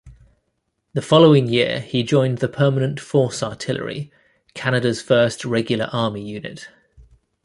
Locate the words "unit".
6.27-6.69